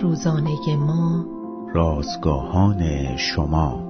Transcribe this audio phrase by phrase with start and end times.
[0.00, 1.26] روزانه ما.
[1.74, 3.84] رازگاهان شما.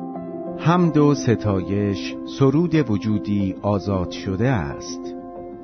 [0.59, 5.15] حمد و ستایش سرود وجودی آزاد شده است.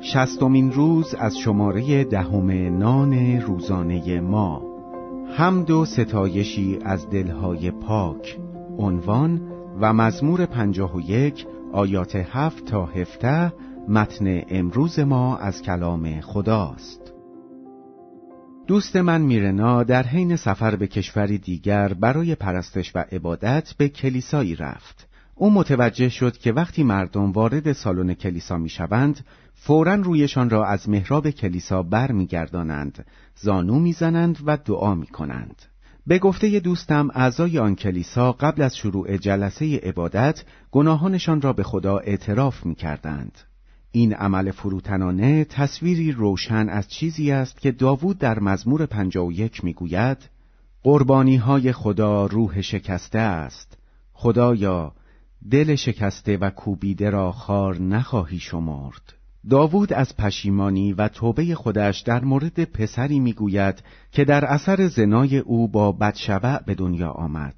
[0.00, 4.62] شستمین روز از شماره دهم نان روزانه ما.
[5.36, 8.38] حمد و ستایشی از دلهای پاک.
[8.78, 9.40] عنوان
[9.80, 13.52] و مزمور پنجاه و یک آیات هفت تا هفته
[13.88, 17.17] متن امروز ما از کلام خداست.
[18.68, 24.56] دوست من میرنا در حین سفر به کشوری دیگر برای پرستش و عبادت به کلیسایی
[24.56, 25.08] رفت.
[25.34, 31.30] او متوجه شد که وقتی مردم وارد سالن کلیسا می‌شوند، فورا رویشان را از محراب
[31.30, 35.62] کلیسا بر میگردانند، زانو می‌زنند و دعا می‌کنند.
[36.06, 41.98] به گفته دوستم اعضای آن کلیسا قبل از شروع جلسه عبادت گناهانشان را به خدا
[41.98, 43.38] اعتراف می‌کردند.
[43.92, 50.18] این عمل فروتنانه تصویری روشن از چیزی است که داوود در مزمور 51 می‌گوید
[50.82, 53.78] قربانی های خدا روح شکسته است.
[54.12, 54.92] خدایا
[55.50, 59.14] دل شکسته و کوبیده را خار نخواهی شمرد.
[59.50, 65.68] داوود از پشیمانی و توبه خودش در مورد پسری می‌گوید که در اثر زنای او
[65.68, 67.54] با بدشبع به دنیا آمد.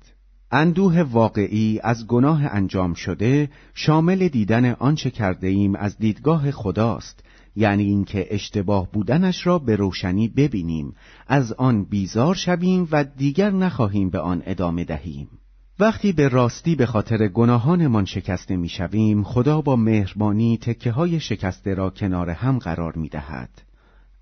[0.52, 7.24] اندوه واقعی از گناه انجام شده شامل دیدن آنچه کرده ایم از دیدگاه خداست.
[7.56, 10.94] یعنی اینکه اشتباه بودنش را به روشنی ببینیم.
[11.26, 15.28] از آن بیزار شویم و دیگر نخواهیم به آن ادامه دهیم.
[15.80, 21.90] وقتی به راستی به خاطر گناهانمان شکسته می‌شویم خدا با مهربانی تکه های شکسته را
[21.90, 23.69] کنار هم قرار می دهد.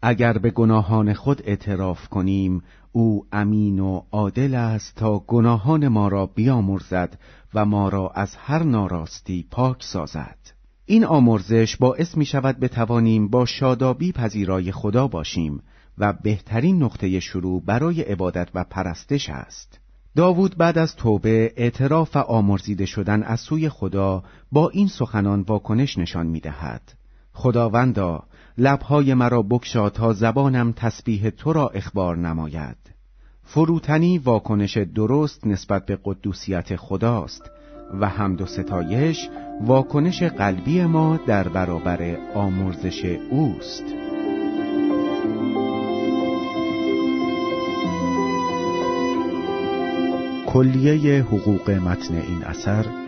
[0.03, 6.27] اگر به گناهان خود اعتراف کنیم او امین و عادل است تا گناهان ما را
[6.27, 7.19] بیامرزد
[7.55, 10.39] و ما را از هر ناراستی پاک سازد.
[10.87, 15.63] این آمرزش باعث می شود بتوانیم با شادابی پذیرای خدا باشیم
[15.99, 19.81] و بهترین نقطه شروع برای عبادت و پرستش است.
[20.17, 24.23] داوود بعد از توبه اعتراف و آمرزیده شدن از سوی خدا
[24.53, 26.98] با این سخنان واکنش نشان می دهد
[27.39, 28.23] خداوندا
[28.59, 32.77] لبهای مرا بکشا تا زبانم تسبیح تو را اخبار نماید.
[33.43, 37.51] فروتنی واکنش درست نسبت به قدوسیت خداست
[38.01, 39.29] و حمد و ستایش
[39.61, 43.85] واکنش قلبی ما در برابر آمرزش اوست.
[50.47, 53.08] کلیه حقوق متن این اثر